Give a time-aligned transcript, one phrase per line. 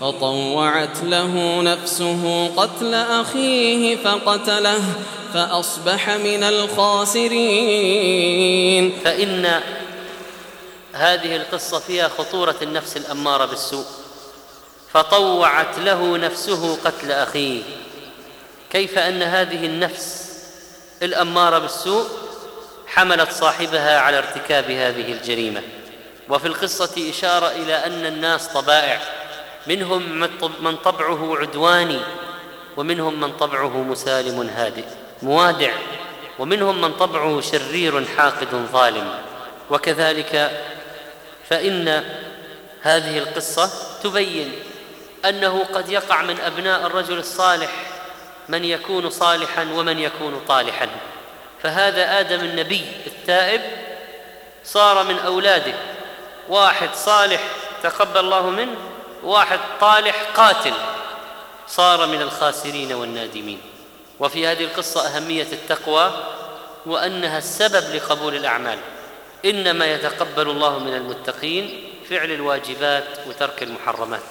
[0.00, 4.82] فطوعت له نفسه قتل أخيه فقتله
[5.34, 7.42] فأصبح من الخاسرين.
[9.04, 9.60] فإن
[10.92, 13.86] هذه القصة فيها خطورة النفس الأمارة بالسوء.
[14.92, 17.62] فطوعت له نفسه قتل أخيه.
[18.70, 20.32] كيف أن هذه النفس
[21.02, 22.06] الأمارة بالسوء
[22.86, 25.62] حملت صاحبها على ارتكاب هذه الجريمة؟
[26.28, 29.21] وفي القصة إشارة إلى أن الناس طبائع.
[29.66, 30.28] منهم
[30.60, 32.00] من طبعه عدواني
[32.76, 34.84] ومنهم من طبعه مسالم هادئ
[35.22, 35.72] موادع
[36.38, 39.14] ومنهم من طبعه شرير حاقد ظالم.
[39.70, 40.62] وكذلك
[41.48, 42.04] فإن
[42.80, 43.70] هذه القصة
[44.02, 44.52] تبين
[45.24, 47.70] أنه قد يقع من أبناء الرجل الصالح
[48.48, 50.88] من يكون صالحا ومن يكون طالحا.
[51.62, 53.60] فهذا آدم النبي التائب
[54.64, 55.74] صار من أولاده.
[56.48, 57.40] واحد صالح
[57.82, 58.76] تقبل الله منه
[59.24, 60.74] واحد طالح قاتل
[61.68, 63.60] صار من الخاسرين والنادمين.
[64.20, 66.12] وفي هذه القصة أهمية التقوى
[66.86, 68.78] وأنها السبب لقبول الأعمال.
[69.44, 74.22] إنما يتقبل الله من المتقين فعل الواجبات وترك المحرمات.